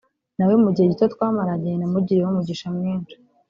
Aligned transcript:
nawe 0.37 0.55
mu 0.63 0.69
gihe 0.75 0.85
gito 0.91 1.05
twamaranye 1.13 1.71
namugiriyeho 1.77 2.29
umugisha 2.31 2.67
mwinshi 2.75 3.15